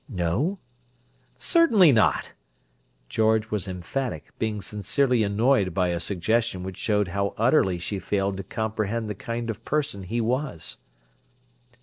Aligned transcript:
"No?" 0.09 0.57
"Certainly 1.37 1.91
not!" 1.91 2.33
George 3.07 3.51
was 3.51 3.67
emphatic, 3.67 4.29
being 4.39 4.59
sincerely 4.59 5.21
annoyed 5.21 5.75
by 5.75 5.89
a 5.89 5.99
suggestion 5.99 6.63
which 6.63 6.77
showed 6.77 7.09
how 7.09 7.35
utterly 7.37 7.77
she 7.77 7.99
failed 7.99 8.37
to 8.37 8.43
comprehend 8.43 9.11
the 9.11 9.13
kind 9.13 9.51
of 9.51 9.63
person 9.63 10.01
he 10.01 10.19
was. 10.19 10.77